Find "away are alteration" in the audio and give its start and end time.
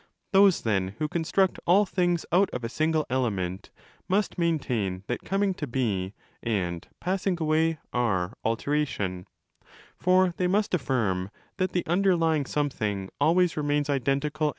7.39-9.27